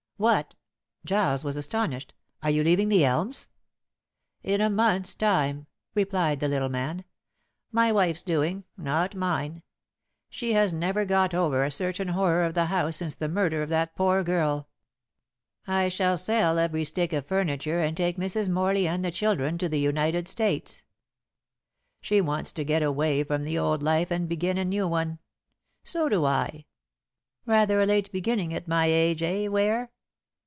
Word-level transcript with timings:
"What!" 0.21 0.53
Giles 1.03 1.43
was 1.43 1.57
astonished. 1.57 2.13
"Are 2.43 2.51
you 2.51 2.63
leaving 2.63 2.89
The 2.89 3.03
Elms?" 3.03 3.47
"In 4.43 4.61
a 4.61 4.69
month's 4.69 5.15
time," 5.15 5.65
replied 5.95 6.39
the 6.39 6.47
little 6.47 6.69
man. 6.69 7.05
"My 7.71 7.91
wife's 7.91 8.21
doing, 8.21 8.65
not 8.77 9.15
mine. 9.15 9.63
She 10.29 10.53
has 10.53 10.73
never 10.73 11.05
got 11.05 11.33
over 11.33 11.63
a 11.65 11.71
certain 11.71 12.09
horror 12.09 12.43
of 12.45 12.53
the 12.53 12.65
house 12.67 12.97
since 12.97 13.15
the 13.15 13.27
murder 13.29 13.63
of 13.63 13.69
that 13.69 13.95
poor 13.95 14.23
girl. 14.23 14.69
I 15.65 15.89
shall 15.89 16.17
sell 16.17 16.59
every 16.59 16.83
stick 16.83 17.13
of 17.13 17.25
furniture 17.25 17.79
and 17.79 17.97
take 17.97 18.17
Mrs. 18.17 18.47
Morley 18.47 18.87
and 18.87 19.03
the 19.03 19.09
children 19.09 19.57
to 19.57 19.67
the 19.67 19.79
United 19.79 20.27
States. 20.27 20.85
She 21.99 22.21
wants 22.21 22.51
to 22.53 22.63
get 22.63 22.83
away 22.83 23.23
from 23.23 23.41
the 23.41 23.57
old 23.57 23.81
life 23.81 24.11
and 24.11 24.29
begin 24.29 24.59
a 24.59 24.65
new 24.65 24.87
one. 24.87 25.17
So 25.83 26.09
do 26.09 26.25
I. 26.25 26.67
Rather 27.47 27.81
a 27.81 27.87
late 27.87 28.11
beginning 28.11 28.53
at 28.53 28.67
my 28.67 28.85
age, 28.85 29.23
eh, 29.23 29.47
Ware?" 29.47 29.89